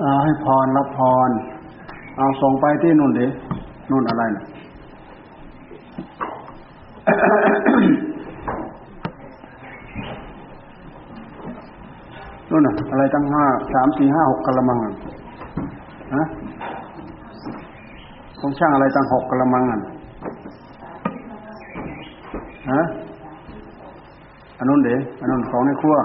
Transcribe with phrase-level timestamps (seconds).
[0.00, 1.30] เอาให้พรรับพร
[2.16, 3.26] เอาส่งไปที่นู่นดิ
[3.90, 4.44] นู่นอะไรนะ
[12.50, 13.44] นู่นน่ะ อะไรตั้งห้า
[13.74, 14.78] สามสี่ห้าหกกะละมัง
[16.14, 16.22] ฮะ
[18.40, 19.80] ของช่างอะไรตั้งหกกะละมังอะ
[22.72, 22.82] ฮะ
[24.58, 25.96] อันนู้นเด๋อันนู้นของในครัว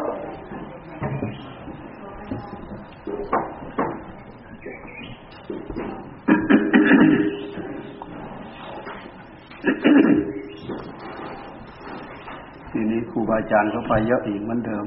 [13.52, 14.86] จารย์เขาไปเยอะอีกเหมือนเดิม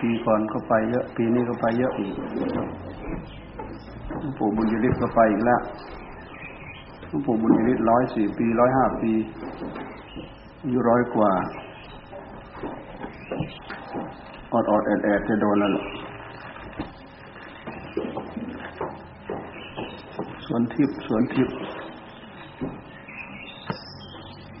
[0.00, 2.14] ปีก่อนเขาไปเยอะ ปีนี้เขาไปเยอะอีก
[4.08, 5.60] หลวงปู่บุญยฤทธิ์ก็ไปอีกแล้ว
[7.08, 9.12] หลวงปู่บุญยฤทธิ์ร้อยสี่ปีร้อยห้าปี
[10.62, 11.30] อายุร้อยกว่า
[14.52, 15.70] อดอดแอดแอดจะโดนแล้ว
[20.46, 21.54] สวนทิพย์สวนทิพย์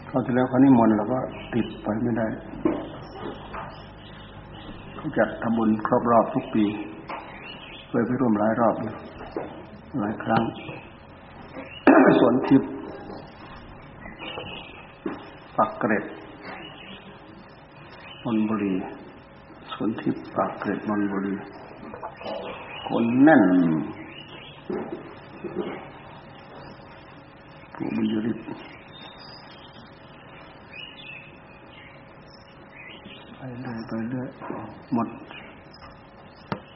[0.06, 1.18] เขาที่แล้วเขานิมนต์เราก็
[1.54, 2.26] ติดไปไม่ได้
[5.18, 6.64] จัดทำบุญครบรอบทุกปี
[7.88, 8.74] เคยไปร่วมหลายรอบ
[10.00, 10.42] หลายครั้ง
[12.18, 12.70] สวนทิพย์
[15.56, 16.04] ปักเกร็ด
[18.24, 18.74] นนบุรี
[19.72, 21.34] สวนทิพย์ปักเกร็ดนนบุรี
[22.88, 23.42] คนแน่น
[27.74, 28.46] ผู้บุญยฤทธิ์
[33.36, 34.21] ไปเรื่อยไปเรื่อย
[34.94, 35.08] หมด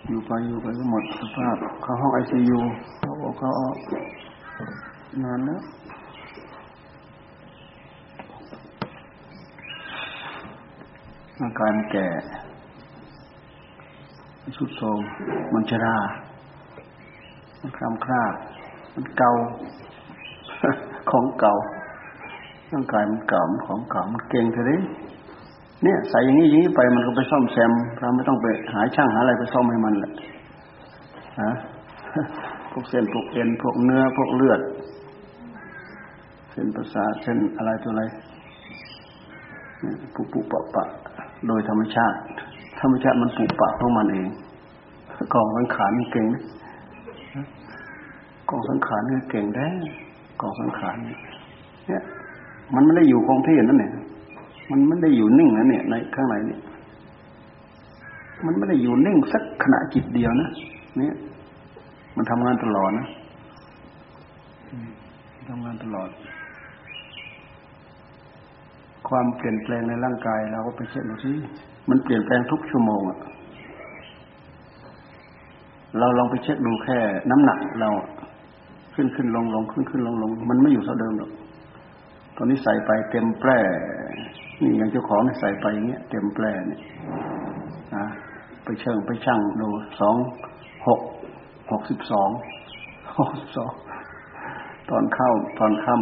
[0.08, 2.58] อยู่ไปอยู่ไปก็หมดสภาพเข้าห้องไอซียู
[3.00, 3.76] เขาบอกเขาออก
[5.24, 5.60] นานแล้ว
[11.40, 12.06] ร่างกายมันแก่
[14.42, 15.00] มันสุดโทม
[15.52, 15.96] มันชรา
[17.60, 18.22] มันคลำคร่า
[18.94, 19.32] มันเก่า
[21.10, 21.54] ของเก่า
[22.72, 24.80] ร่างกายมันเก่ามันของเก่า มันเก่งเท่านี้
[25.82, 30.12] เนี่ยใส่อย่างนี้อย่างนี้ไปมันก็ไปซ่อมแซมเราไม่ต้องไปหาช่างหาอะไรไปซ่อมให้มันแหละ
[31.40, 31.50] ฮะ
[32.70, 34.60] พวกเส้นพวกเอ็นพวกเนื้อพวกเลือด
[36.50, 38.02] เส้นประสาทเส้นอะไรตัวอะไร
[40.14, 40.84] ปุปุปะปะ
[41.46, 42.16] โดยธรรมชาติ
[42.80, 44.28] ธรรมชาติมันปุปะของมันเอง
[45.34, 46.26] กองสังขารนี่เก่ง
[48.50, 49.68] กองสังขารนี่เก่งแด้
[50.40, 52.02] กองสังขารเนี่ย
[52.74, 53.92] มันไม่ได้อยู่คงที่นั่นเนี่ย
[54.70, 56.58] มันไม่ได้อยู่นิ่งนะเนี่ย ในข้างในนี่
[58.46, 60.50] มันไม่ได้อยู่นิ่งสักขณะจิตเดียวนะ
[60.98, 61.14] เนี่ย
[62.16, 63.06] มันทำงานตลอดนะ
[65.50, 66.08] ทำงานตลอด
[69.08, 71.32] ความเปลี่ยนแปลงในร่างกายเราก็ไปเช็คดูสิ
[71.90, 73.18] มันเปลี่ยนแปลงทุกชั่วโมงอะ
[75.98, 76.98] เราลองไปเช็คดูแค่
[77.30, 77.90] น้ำหนักเรา
[78.94, 81.30] ขึ้นขึ้นลงลงขึ้นขึ้นลงลงมันไม่อยู่เท่าเดิมหรอก
[82.36, 83.58] ตอนนี้ใส่ไปเต็มแปร่
[84.62, 86.80] นี่อย่างเจ้าของใส่ไปอย่างเงี้ยเต็มแปร่เนี่ย
[87.94, 88.04] นะ
[88.64, 89.68] ไปเชิงไปช่างดู
[90.00, 90.16] สอง
[90.86, 91.00] หก
[91.70, 92.28] หกสิบสอง
[93.18, 93.72] หกสิบสอง
[94.90, 95.96] ตอนเข้าตอนค่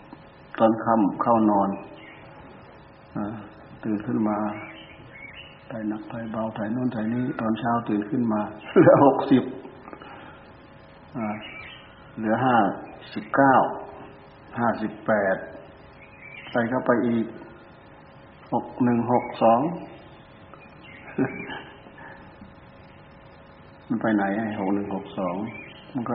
[0.00, 1.70] ำตอนค่ำเข้านอน
[3.16, 3.18] อ
[3.84, 4.38] ตื่นขึ้นมา
[5.70, 8.40] ถ่หนักถ่เบาถ่ายโน่นถ่นี้ตอนเช้าตื่นขึ้นมา
[8.72, 9.44] เหลือหกสิบ
[12.16, 12.56] เหลือห้า
[13.14, 13.56] สิบเก้า
[14.58, 15.36] ห้าสิบแปด
[16.52, 17.26] ใส่เข้าไปอีก
[18.52, 19.60] หกหนึ่งหกสอง
[23.88, 25.34] มันไปไหนไอ้หกหนึ่งหกสอง
[25.94, 26.14] มันก็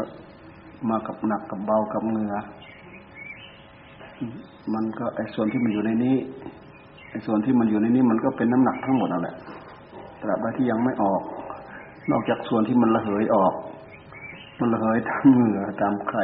[0.90, 2.34] มากับหนักกับเบากับเหงือ
[4.74, 6.16] มันก็ไอ้ส่วนที่มันอยู่ในนี้
[7.10, 9.36] ไอ้ส่วนที่มันอยู่ในนี้มันก็เป็นน้ำหนักทั้งหมดนั่นแหละ
[10.22, 11.22] ตราบใดที่ยังไม่ออก
[12.12, 13.54] นอกจากส่วนที่มันระเหยออก
[14.60, 16.24] มันระเหยตามเหงื่อตามไข่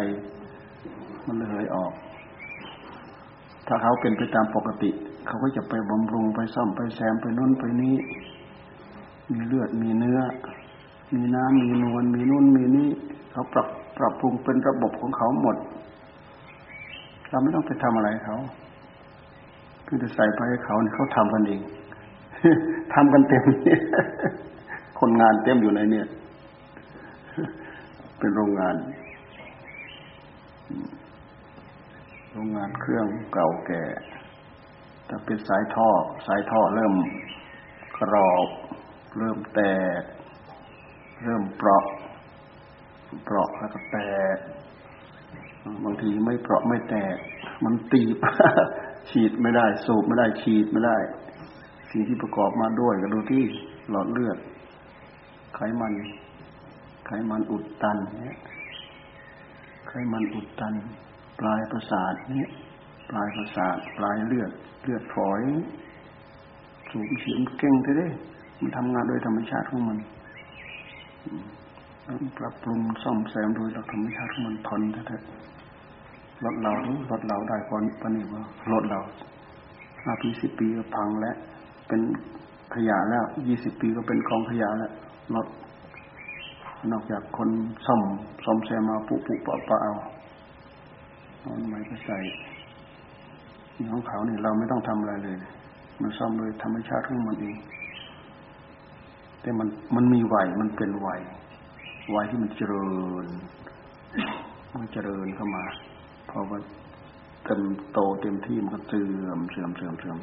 [1.27, 1.91] มันระเหยออก
[3.67, 4.89] ถ้าเขาเป็นไปตามปกติ
[5.27, 7.95] เขาก็จะไปบำรุงไปซ่อมไปแซมไปน้นไปนี้
[9.31, 10.19] มีเลือดมีเนื้อ
[11.15, 12.89] มีน้ำมีนวลมีนุ่นมีนี่
[13.31, 13.67] เขาปรับ
[13.97, 15.57] ปรับปรุงเป็นระบบของเขาหมด
[17.29, 18.37] เราไม่ต้องไปทำอะไรเขา
[19.87, 21.61] คือจะใส่ไปให้เขาเขาทำกันเอง
[22.93, 23.43] ทำกันเต็ม
[24.99, 26.07] คนงานเต็มอยู่ในเนี่ย
[28.19, 28.75] เป็นโรงงาน
[32.33, 33.83] โรงงานเครื่องเก่าแก่
[35.09, 35.89] ถ้าเป็นสายท่อ
[36.27, 36.93] สายท่อเริ่ม
[37.97, 38.47] กรอบ
[39.17, 39.61] เริ่มแต
[39.99, 40.01] ก
[41.23, 41.85] เริ่มเปราะ
[43.23, 43.97] เปราะแล้วก็แต
[44.35, 44.37] ก
[45.83, 47.15] บางทีไม่เปราะไม่แตก
[47.63, 48.17] มันตีบ
[49.09, 50.97] ฉีดไม่ได้ สูบไม่ได้ฉีดไม่ได้
[51.91, 53.43] สิ่งที่ประกอบมาด้วยก็ดูที่
[53.89, 54.37] หลอดเลือด
[55.55, 55.93] ไขมัน
[57.05, 58.37] ไขมันอุดตันเนี่ย
[59.87, 60.73] ไขมันอุดตัน
[61.39, 62.49] ปลายประสาทเนี่ย
[63.09, 64.51] ปลายประสาทปลายเลือด
[64.83, 65.41] เลือดฝอย
[66.91, 68.07] สูงเสียงเก่งเด้
[68.59, 69.97] มันทำงานโดยธรรมชาติของมัน
[72.37, 75.17] ปรับปรุงซ่อมแซมโดยหลักธรรมชาติของมันทนแท้
[76.43, 76.71] รถเรา
[77.11, 78.99] รถเราได้ก่อนปนีว่ารถเรา
[80.03, 81.35] ห้าปีสิบปีก็พังแล้ว
[81.87, 82.01] เป็น
[82.75, 84.91] ขยะแล้วยี่สิบปีก็เป็นกองขยะแล้ว
[85.35, 85.47] รถ
[86.91, 87.49] นอกจากคน
[87.85, 88.01] ซ่อม
[88.45, 89.93] ซ่อมแซมมาปุปุปะปะเอา
[91.41, 92.17] เอาไม้ก็ใส่
[93.91, 95.37] ของเขาเนี่ยเราไม่ต้องทำอะไรเลย
[96.01, 97.55] มันซ่อมโดยธรรมชาติของมันเอง
[99.41, 101.21] แต่มันมันมีวัยมันเป็นไหวัย
[102.15, 102.87] วัยที่มันเจริ
[103.23, 103.25] ญ
[104.79, 105.63] มันเจริญเข้ามา
[106.29, 106.59] พอว่า
[107.43, 107.61] เต็ม
[107.93, 110.17] โตเต็มที่มันก็เสื่อมเสื่อมเสื่อมเสื่อม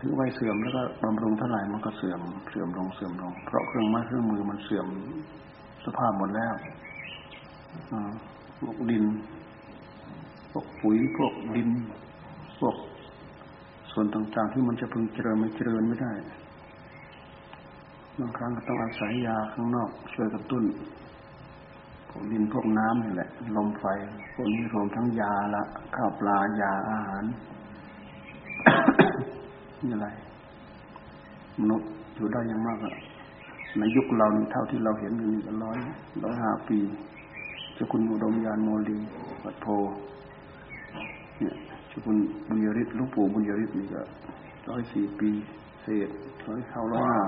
[0.00, 2.20] ถึงวัยเสื่อมแล้วก็บำรุงเท่าไหร่มันก็เสื่อม
[2.50, 4.86] เสื่อมลงเสื่อมลง เพราะเครื่องไม้เครื่องมือมันเสื่อม
[5.84, 6.54] สภาพหมดแล้ว
[8.60, 9.04] พวกดิน
[10.50, 11.68] พวกปุ๋ยพวกดิน
[12.60, 12.76] พวก
[13.92, 16.12] ส่วนต่างๆที่มันจะพึงเจริญไม่เจริญไม่ได้
[18.18, 20.64] บางครั้งก็ต้องอาศัยยาข้างนอกช่วยกระตุ้น
[22.08, 23.84] พวกดินพวกน้ำนี่แหละ ลมไฟ
[24.34, 25.62] พวกนี้รวมทั้งยาละ
[25.96, 27.24] ข้าวปลายาอาหาร
[29.82, 30.08] นี่อะไร
[31.60, 32.94] มนุษย์อยู่ได้ยังมากอะ
[33.78, 35.78] ในยุคเรานี่เท่าที่เราเห็นอยู่นี่ก็ร้อย
[36.24, 36.78] ร้อยห้าปี
[37.74, 38.98] เจ้าคุณอุดมยานโมลี
[39.44, 39.66] วัดโพ
[41.90, 42.16] เนี่ยเจ้าคุณ
[42.48, 44.02] บุญยริศลุงปู่บุญยริศนี่ก็
[44.68, 45.30] ร้อยสี่ปี
[45.82, 46.08] เศษ
[46.46, 47.22] ร้อยเข้าร้อยห้า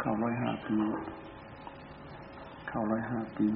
[0.00, 0.76] เข้าร้อยห้าปี
[2.68, 3.46] เข้าร้อยห้าปี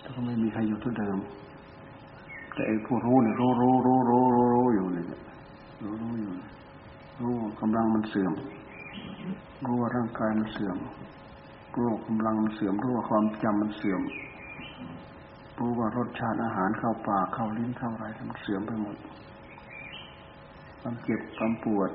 [0.00, 1.18] แต่ก็ไม่มีใครอยู่ที่เดิม
[2.54, 5.06] แต่ไอ้ผู้รู้เนี่ยรู้รู้รู้รู้รู้รู้อยู่เนี่ย
[5.82, 6.32] รู้รู้อยู่
[7.22, 8.32] รู้กำลังมันเสื่อม
[9.66, 10.76] รู้ว่าร่างกายมันเสื่อม
[11.76, 14.00] รู้ว่ากำลังมันเสื่อมรู้ว่าความจำมันเสื่อม
[15.58, 18.96] รู้ว่ารสชาติอาหารเข้าปากเข้าลิ้นเข้าไรมันเสื่อมไปหมด
[20.80, 21.90] ความเจ็บความปวด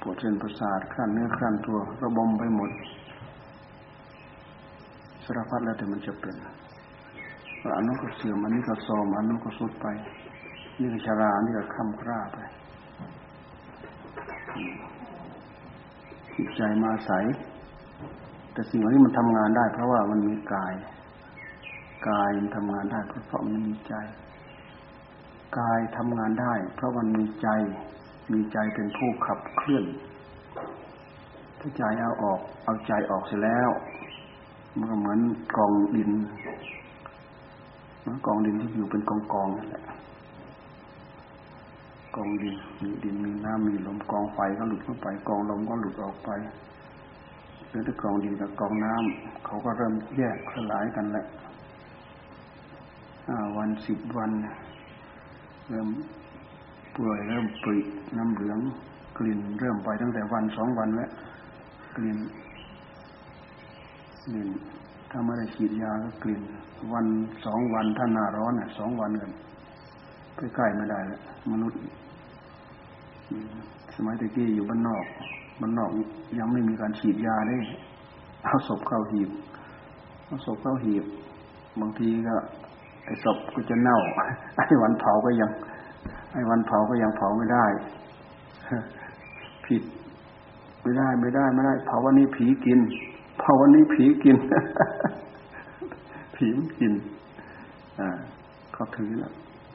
[0.00, 2.70] ปวดเส้นประสาทขั้นเนื้อขั้นตัว ระบมไปหมด
[5.24, 6.34] สารพัดแล้วแต่มันจะเป็น
[7.76, 9.86] อันนั้นก็เสื่อมอันนี้ก็ซอมอันนั้นก็สุดไป
[10.80, 12.38] นี่ก็ชรานี่ก็ค่ำคร่าไป
[16.34, 17.12] จิตใจมาใส
[18.52, 20.72] แต่สิ่งเหล่านี้มันทำงานได้ เพราะว่ามันมีกาย
[22.08, 23.94] กายมันทำงานได้เพราะมันมีใจ
[25.58, 27.48] กายทำงานได้ เพราะมันมีใจ
[28.32, 29.84] มีใจเป็นผู้ขับเคลื่อน
[31.60, 33.70] ถ้าใจเอาออก เอาใจออกเสร็จแล้ว
[34.76, 35.18] มันก็เหมือน
[35.56, 36.10] กองดิน
[38.04, 39.84] มันกองดินที่อยู่เป็นกองกองนั่นแหละ
[42.16, 46.30] กองดินมีดินมีน้ำมีลมกองไฟก็หลุดเข้าไป กองลมก็หลุดออกไป
[47.68, 51.26] หรือถ้ากองดินกับกองน้ำเขาก็เริ่มแยกสลายกันแหละ
[53.56, 54.30] วันสิบวัน
[55.68, 55.88] เริ่ม
[56.92, 57.78] เปื่อยเริ่มปริ
[58.16, 58.58] น้ำเหลือง
[59.18, 61.10] กลิ่นเริ่มไปตั้งแต่วันสองวันแล้ว
[61.96, 62.18] กลิ่น
[64.24, 64.48] กลิ่น
[65.10, 66.42] ถ้าไม่ได้ฉีดยาก็กลิ่น
[66.92, 67.06] วัน
[67.44, 69.32] สองวันถ้าหน้าร้อนเนี่ยสองวันกัน
[70.36, 71.20] ใกล้ๆไม่ได้แล้ว
[71.52, 71.78] มนุษย์
[73.94, 75.04] สมัยตะกี้อยู่บ้านนอก
[75.60, 75.90] บ้านนอก
[76.38, 77.56] ยังไม่มีการฉีดยาได้
[78.44, 79.30] เอาศพเข้าหีบ
[80.26, 81.04] เอาศพเข้าหีบ
[81.80, 82.36] บางทีก็
[83.08, 83.98] ไอ้ศพก็จะเน่า
[84.56, 85.50] ไอ้วันเผาก็ยัง
[86.32, 87.64] ไอ้วันเผาก็ยังเผาไม่ได้
[89.66, 89.82] ผิด
[90.82, 92.78] ไม่ได้ไม่ได้ไม่ได้ เผาวันนี้ผีกิน
[93.38, 94.36] เผาวันนี้ผีกิน
[96.36, 96.46] ผี
[96.78, 96.92] กิน
[98.00, 98.08] อ่า
[98.72, 99.32] เขาถือแล้ว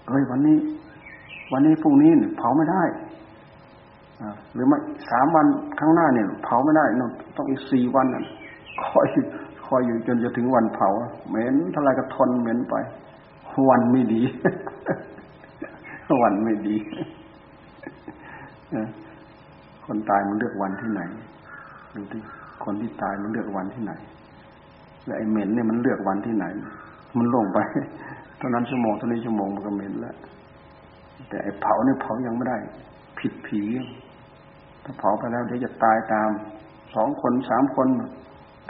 [0.10, 0.58] เฮ้ยวันนี้
[1.52, 2.84] วันนี้พรุ่งนี้เผาไม่ได้
[4.54, 4.78] หรือไม่
[5.10, 5.46] สามวัน
[5.80, 7.04] ข้างหน้าเนี่ย เผาไม่ได้น
[7.38, 8.08] ต้องอีกสี่วัน
[8.84, 9.06] คอย
[9.66, 10.90] คอยอยู่จนจะถึงวันเผา
[11.30, 12.76] เหม็นท่าไรก็ทนเหม็นไป
[13.70, 14.22] วันไม่ดี
[16.22, 16.76] วันไม่ดี
[19.86, 21.02] คนตายมันเลือกวันที่ไหน
[21.96, 22.22] ดูที่
[22.64, 23.94] คนที่ตายมันเลือกวันที่ไหน
[25.06, 26.46] แล้วไอ้เหม็นเนี่ยมันเลือกวันที่ไหน
[27.18, 27.60] มันลงไป
[28.38, 30.16] เท่านั้นชั่วโมงเท่านี้ชั่วโมงมันก็เหม็นแล้ว
[31.30, 32.58] แต่ไอ้เผาเนี่ยเผายังไม่ได้
[33.20, 33.62] ผิดผี
[34.84, 36.30] ถ้าเผาไปแล้วเดี๋ยวจะตายตาม
[36.96, 37.88] สองคนสามคน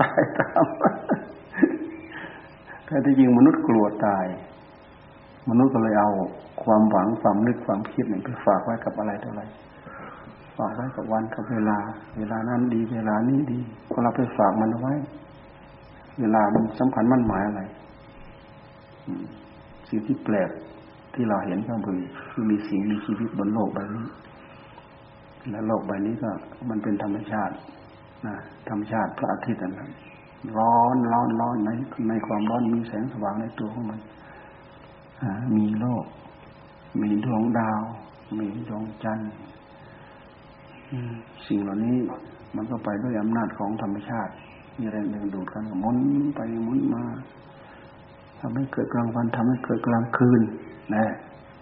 [0.01, 0.65] ตายตาม
[2.85, 4.25] แต่ที่จริงมนุษย์กลัวตาย
[5.49, 6.11] มนุษย์ก็เลยเอา
[6.63, 9.43] ความหวังความนึกความคิดเนี่ยไปฝากไว้กับอะไรต่ออะไร
[10.57, 11.77] ฝากไว้กับวันกับเวลา
[12.17, 13.59] เวลานั้นดี เวลานี้ดี
[13.91, 14.93] ก็เราไปฝากมันไว้
[16.19, 17.61] เวลามันสำคัญมั่นหมายอะไร
[19.89, 20.49] สิ่งที่แปลก
[21.13, 21.99] ที่เราเห็นก็คือ
[22.31, 24.05] คือมีสิ่งมีชีวิตบนโลกใบนี้
[25.51, 26.29] แล้วโลกใบนี้ก็
[26.69, 27.53] มันเป็นธรรมชาติ
[28.25, 28.35] นะ
[28.69, 29.91] ธรรมชาติพระอาทิตย์นั้น
[30.57, 31.69] ร้อนร้อนร้อนใน
[32.09, 33.99] ในความร้อนมีแสงสว่างในตัวของมัน
[35.55, 36.05] มีโลก
[37.01, 37.81] มีดวงดาว
[38.37, 39.31] มีดวงจันทร์
[41.47, 41.97] สิ่งเหล่านี้
[42.55, 44.33] มันก็ไปด้วยอำนาจของธรรมชาติ
[44.77, 45.97] มีแรงดึงดูดกันหมุน
[46.35, 47.03] ไปหมุนมา
[48.39, 50.41] ทำให้เกิดกลางวันทำให้เกิดกลางคืน
[50.95, 51.05] นะ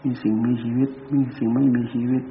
[0.04, 2.24] มีสิ่งมีชีวิต มีสิ่งไม่มีชีวิต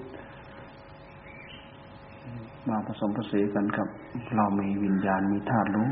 [2.69, 3.89] มาผสมผสานกันกับ
[4.35, 5.91] เรามีวิญญาณมีธาตุรู้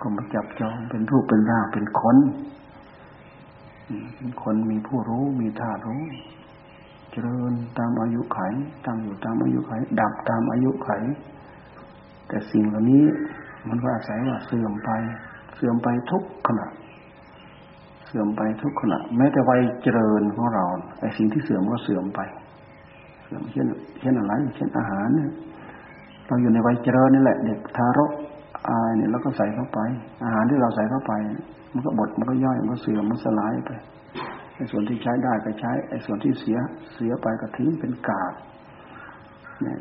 [0.00, 2.61] ก็มาจับจองเป็นรูปเป็นร่างเป็นคนเป็น
[4.42, 6.02] คนมีผู้รู้มีธาตุรู้
[7.10, 8.38] เจริญตามอายุไข
[8.86, 10.90] ตั้งอยู่ตามอายุไข ดับตามอายุไข
[12.28, 13.04] แต่สิ่งเหล่านี้
[13.68, 14.90] มันก็อาศัยว่าเสื่อมไป
[15.54, 16.66] เสื่อมไปทุกขณะ
[18.06, 20.64] เสื่อมไปทุกขณะ แม้แต่วัยเจริญของเรา
[21.00, 22.20] ไอ้สิ่งที่เสื่อมก็เสื่อมไป
[23.24, 23.66] เสื่อมเช่น
[24.00, 25.30] เช่นอะไร เช่นอาหารเนี่ย
[26.26, 28.10] เราอยู่ในวัยเจริญนี่แหละ เด็กทารก
[28.68, 29.78] อายเนี่ยแล้วก็ใส่เข้าไป
[30.24, 31.12] อาหารที่เราใส่เข้าไป
[31.72, 33.72] มันก็บดมันก็ย่อยมันก็เสื่อมมันสลายไป
[34.54, 36.58] ไอ้ส่วนที่ใช้ได้ก็ใช้ไอ้ส่วนที่เสีย
[36.94, 38.34] เสียไปก็ทิ้งเป็นกาด
[39.62, 39.78] เนี่ย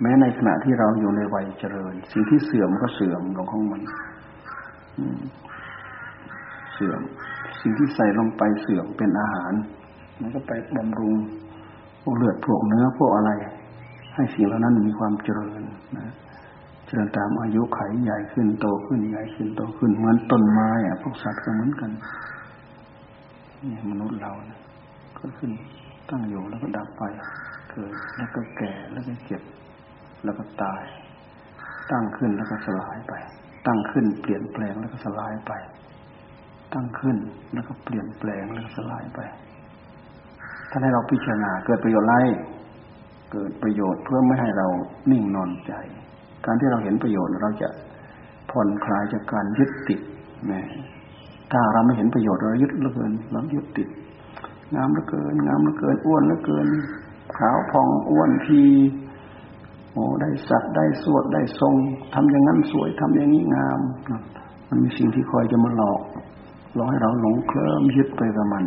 [0.00, 3.82] แม้ในขณะที่เราอยู่ในวัยเจริญ สิ่งที่เสื่อมก็เสื่อมลงของมัน
[6.74, 7.00] เสื่อม
[7.60, 9.52] สิ่งที่ใส่ลงไปเสื่อมเป็นอาหาร
[10.20, 11.14] มันก็ไปบำรุง
[12.02, 13.30] พวกเลือดพวกเนื้อพวกอะไร
[14.14, 15.60] ให้สิ่งเหล่านั้นมีความเจริญ
[15.96, 16.12] นะ
[16.94, 21.90] เจริญตามอายุไขใหญ่ขึ้นโตขึ้นใหญ่ขึ้นโตขึ้นเหมือนต้นไม้อะพวกสัตว์ก็เหมือนกัน
[23.68, 24.60] นี่มนุษย์เรานะ
[25.18, 25.50] ก็ขึ้น
[26.10, 27.02] ตั้งอยู่แล้วก็ดับไป
[27.70, 29.42] เกิดแล้วก็แก่แล้วก็เจ็บ
[30.24, 30.82] แล้วก็ตาย
[31.90, 33.14] ตั้งขึ้นแล้วก็สลายไป
[33.66, 35.52] ตั้งขึ้นเปลี่ยนแปลงแล้วก็สลายไป
[36.74, 37.16] ตั้งขึ้น
[37.54, 39.20] แล้วก็เปลี่ยนแปลงแล้วก็สลายไป
[40.70, 42.14] ถ้าให้เราพิจารณาเกิดประโยชน์ไร
[43.32, 44.66] เกิดประโยชน์เพื่อไม่ให้เรา
[45.10, 45.74] นิ่งนอนใจ
[46.46, 47.68] การที่เราเห็นประโยชน์เราจะ
[48.50, 50.00] ผ่อนคลายจากการยึดติด
[50.52, 50.62] นะ
[51.52, 53.88] ถ้าเราไม่เห็นประโยชน์เรายึดเหลือเกินเรายึดติด
[54.74, 56.66] งามเหลือเกิน งามเหลือเกิน อ้วนเหลือเกิน
[57.36, 58.62] ขาวพองอ้วนที
[59.92, 61.74] โอ้ได้สักได้สวดได้ทรง
[62.14, 63.80] ทำอย่างนั้นสวยทำอย่างนี้งาม
[64.68, 66.00] มันมีสิ่งที่คอยจะมาหลอก
[66.74, 68.64] หลอกให้เราหลงเคลิ้มยึดไปกับมัน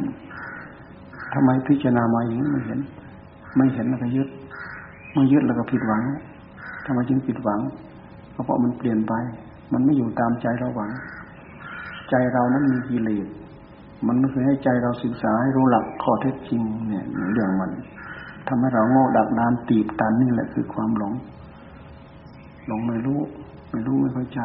[1.33, 2.79] ทำไมพิจารณามาอย่างนี้ไม่เห็น
[3.55, 4.29] ไม่เห็นแล้วก็ยึด
[5.13, 6.03] ไม่ยึดแล้วก็ผิดหวัง
[6.87, 7.59] ทำไมจึงผิดหวัง
[8.31, 9.13] เพราะมันเปลี่ยนไป
[9.73, 10.91] มันไม่อยู่ตามใจเราหวัง
[12.09, 13.27] ใจเรานั้นมีกิเลส
[14.07, 17.71] มันไม่เคยให้ใจเราศึกษาให้รู้หลักข้อเท็จจริง เนี่ยเรื่องมัน
[18.47, 21.13] ทำให้เราโง่ดักดานตีบตันนี่แหละคือความหลง
[22.67, 23.19] หลงไม่รู้
[23.71, 24.41] ไม่รู้ไม่เข้าใจ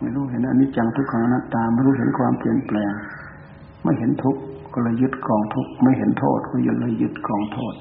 [0.00, 2.92] ไม่รู้เห็นอนิจจังทุกขังอนัตตา ไม่รู้เห็นความเปลี่ยนแปลง
[3.82, 4.40] ไม่เห็นทุกข์
[4.74, 7.74] ก็เลยยึดกองทุกข์ ไม่เห็นโทษก็เลยยึดกองโทษ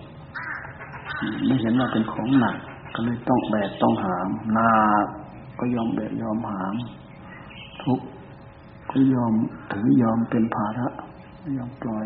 [1.47, 2.55] ไม่เห็นว่าเป็นของหนัก
[2.99, 4.27] ก็เลยต้องแบกต้องหาม
[4.57, 4.71] นา
[5.59, 6.75] ก็ยอมแบกยอมหาม
[7.83, 7.99] ทุก
[8.91, 9.33] ก็ยอม
[9.71, 10.87] ถือยอมเป็นภาระ
[11.57, 12.05] ยอมปล่อย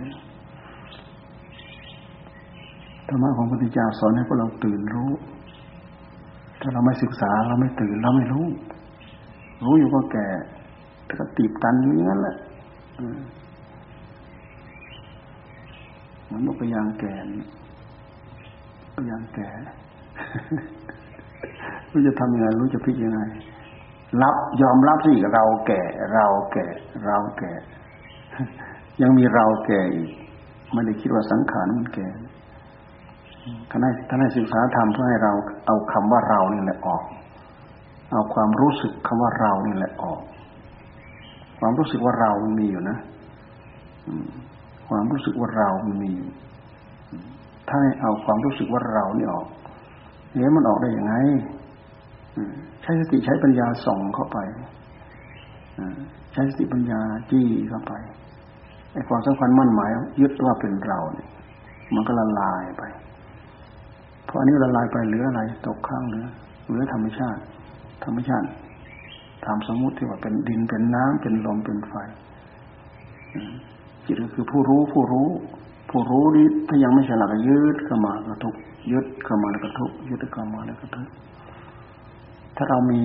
[3.07, 5.11] ธรรมะของพระพุทธเจ้าสอนให้พวกเราตื่นรู้
[6.61, 8.47] ถ้าเราไม่ศึกษาเราไม่ตื่นเราไม่รู้
[9.63, 10.27] รู้อยู่ก็แก่
[11.05, 12.37] แต่ก็ตีบตันอย่างนั้นแหละ
[16.25, 17.15] เหมือนนกกระยางแก่
[18.93, 19.49] กระยางแก่
[21.91, 23.21] รู้จะทำยังไงรู้จะพิจยังไง
[24.21, 25.81] รับยอมรับสิเราแก่
[26.13, 26.65] เราแก่
[27.05, 27.53] เราแก่
[29.01, 30.11] ยังมีเราแก่อีก
[30.73, 32.07] ไม่ได้คิดว่าสังขารมันแก่
[33.69, 35.33] ท่านให้ท่านให้ศึกษาธรรมเพื่อให้เรา
[35.65, 37.03] เอาคำว่าเรานี่แหละออก
[38.11, 40.21] เอาความรู้สึกคำว่าเรานี่แหละออก
[41.59, 42.97] ความรู้สึกว่าเรามันมีอยู่นะ
[44.87, 46.29] ความรู้สึกว่าเรามันมีอยู่
[47.67, 49.47] ถ้าให้เอาความรู้สึกว่าเรานี่ออก
[50.35, 51.13] เนี้ยมันออกได้ยังไง
[52.81, 54.37] ใช้สติใช้ปัญญาส่องเข้าไป
[56.33, 56.99] ใช้สติปัญญา
[57.31, 57.93] จี้เข้าไป
[58.93, 61.29] ไอ้ความสำคัญมั่นหมาย ยึดว่าเป็นเราเนี่ย
[61.93, 62.83] มันก็ละลายไป
[64.27, 66.25] พออันนี้ละลายไปเหลืออะไร ตกข้างเหลือ
[66.67, 67.41] เหลือธรรมชาติ
[68.03, 68.47] ธรรมชาติ
[69.45, 71.93] ตามสมมุติที่ว่าเป็นดินเป็นน้ำเป็นลมเป็นไฟ
[74.05, 75.27] จิตก็คือผู้รู้ผู้รู้
[75.89, 78.55] ผู้รู้นี้ถ้ายังไม่ฉลาดยึดเข้ามากระทุก
[78.91, 81.07] ยึดเข้ามาแล้วก็ทุกยึดเข้ามาแล้วก็ทุก
[82.55, 83.01] ถ้าเรามี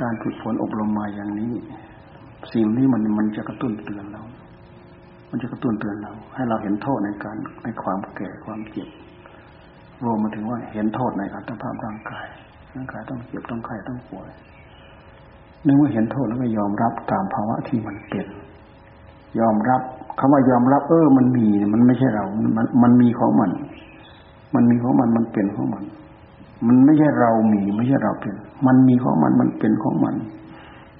[0.00, 1.52] การฝึกฝนอบรมมาอย่างนี้
[2.52, 4.22] สิ่งนี้มันมันจะกระตุ้นเตือนเรา
[5.30, 8.88] มันจะกระตุ้นเตือนเรา ให้เราเห็นโทษในการในความแก่ความเจ็บ
[10.04, 12.26] รวมมาถึงว่าเห็นโทษในอัตภาพร่างกาย
[12.74, 14.30] ร่างกายต้องเจ็บต้องไข้ต้องป่วย
[15.62, 18.26] เมื่อเห็นโทษแล้วก็ยอมรับตามภาวะที่มันเป็น
[19.40, 19.80] ยอมรับ
[20.18, 22.24] คำว่ายอมรับ เออ มันมี มันไม่ใช่เรา
[22.56, 23.50] มันมันมีของมัน
[24.54, 25.84] มันมีของมันมันเป็นของมัน
[26.66, 28.34] มันไม่ใช่เรามี ไม่ใช่เราเป็น
[28.66, 30.14] มันมีของมันมันเป็นของมัน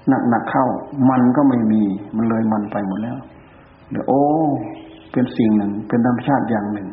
[0.07, 0.65] หนักหนักเข้า
[1.09, 1.81] มันก็ไม่มี
[2.15, 3.17] มันเลยมันไปหมดแล้ว
[3.91, 4.21] เดี๋ยวโอ้
[5.11, 6.89] เป็นสิ่งหนึ่ง เป็นธรรมชาติอย่างหนึ่ง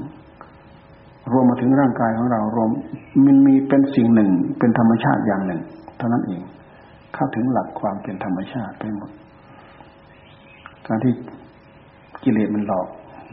[1.33, 2.71] รวมมาถึงร่างกายของเรารวม
[3.27, 5.61] มันมีเป็นสิ่งหนึ่ง เป็นธรรมชาติอย่างหนึ่ง
[5.97, 6.43] เท่านั้นเอง
[7.15, 9.11] เข้าถึงหลักความเป็นธรรมชาติไปหมด
[10.91, 11.15] การที่
[12.23, 12.87] กิเลสมันหลอก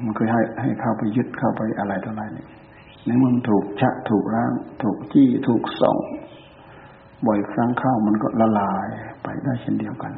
[0.04, 2.48] มันเคยให้ให้เข้าไปยึดเข้าไปอะไรต่ออะไรเนี่ย
[3.06, 4.52] ในมันถูกชะถูกร่าง
[4.84, 5.98] ถูกจี้ถูกส่อง
[7.26, 8.88] บ่อยครั้งเข้ามันก็ละลาย
[9.24, 10.14] ไปได้เช่นเดียวกัน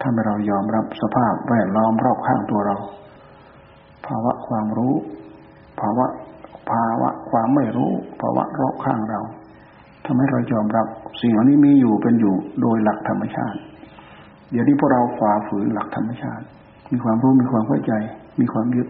[0.00, 2.76] ถ้าเรายอมรับสภาพแวดล้อมรอบข้างตัวเรา
[4.06, 4.94] ภาวะความรู้
[5.80, 6.06] ภาวะ
[6.70, 7.90] ภาวะความไม่รู้
[8.20, 9.20] ภาวะรอบข้างเรา
[10.04, 10.86] ทำให้เรายอมรับ
[11.20, 13.58] สิ่งเหล่านี้มีอยู่เป็นอยู่โดยหลักธรรมชาติ
[14.50, 16.44] เดี๋ยวนี้พวกเราฝ่าฝืนหลักธรรมชาติ
[16.92, 17.92] มีความรู้มีความเข้าใจ
[18.40, 18.88] มีความยึด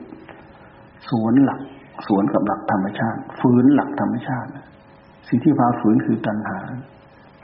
[1.09, 1.61] สวนหลัก
[2.07, 4.51] สวนกับหลักธรรมชาติ ฝืนหลักธรรมชาติ
[5.29, 6.59] สิ่งที่พาฝืนคือตัณหา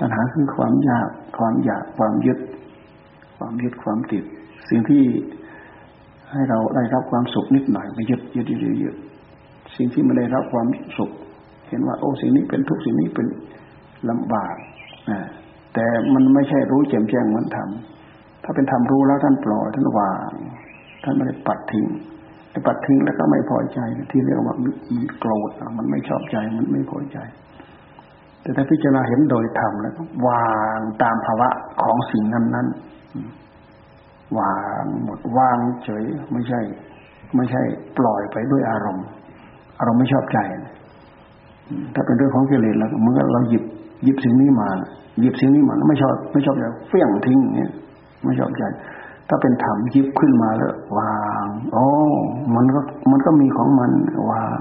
[0.00, 2.38] ตัณหาคือความอยาก ความอยากความยึด
[3.36, 4.24] ความยึดความติด
[4.70, 5.04] สิ่งที่
[6.30, 8.96] ให้เราได้รับความสุขนิดหน่อยไปยึดยึดยึดยึด
[9.76, 10.66] สิ่งที่ไม่ได้รับความ
[10.98, 11.10] สุข
[11.68, 13.26] เห็นว่า โอ้สิ่งนี้เป็นทุกสิ่งนี้เป็น
[14.10, 14.54] ลำบาก
[15.10, 15.20] นะ
[15.74, 17.68] แต่มันไม่ใช่รู้แจ่มแจ้งเหมือนธรรม
[18.44, 20.30] ถ้าเป็นธรรมรู้แล้วท่านปล่อยท่านวาง
[21.04, 21.86] ท่านไม่ได้ปัดทิ้ง
[22.50, 23.78] ไอ้ปัดทิ้งแล้วก็ไม่พอใจ
[24.10, 24.72] ที่เรียกว่ามัน
[25.20, 27.18] โกรธมันไม่ชอบใจมันไม่พอใจ
[28.42, 29.94] แต่ถ้าพิจารณาเห็นโดยธรรมแล้ว
[30.28, 31.48] วางตามภาวะ
[31.82, 32.66] ของสิ่งนั้นนั้น
[34.38, 36.60] วางหมดวางเฉยไม่ใช่
[37.36, 37.62] ไม่ใช่
[37.98, 39.06] ปล่อยไปด้วยอารมณ์
[39.78, 40.38] อารมณ์ไม่ชอบใจ
[41.94, 43.64] ถ้าเป็นเรื่องของกิเลสแล้วเมื่อเราหยิบ
[44.04, 44.68] หยิบสิ่งนี้มา
[45.20, 47.72] หยิบสิ่งนี้มาไม่ชอบ ไม่ชอบใจเฟี้ยงทิ้งเนี่ย
[48.24, 48.62] ไม่ชอบใจ
[49.28, 51.86] ถ้าเป็นธรรมยิบขึ้นมาแล้ววางโอ้
[52.54, 53.90] มันก็มันก็มีของมัน
[54.30, 54.60] วาง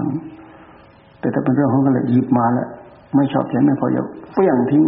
[1.20, 2.68] แต่ถ้าเป็นเรื่องของกิเลสหยิบมาแล้ว
[3.16, 4.82] ไม่ชอบใจไม่พอจะเฟี้ยงทิ้ง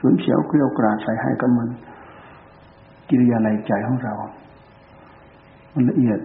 [0.00, 1.68] ฉุนเฉียวเกลียวกราดใส่ให้กับมัน
[3.08, 4.14] กิริยาในใจของเรา
[5.74, 6.20] มันละเอียด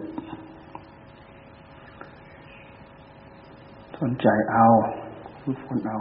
[4.00, 4.66] สนใจเอา
[5.42, 5.98] ฝึกฝนเอา